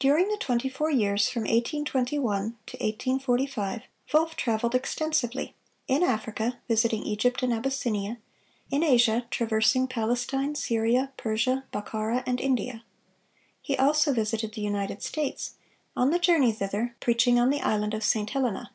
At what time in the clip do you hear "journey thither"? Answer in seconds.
16.18-16.96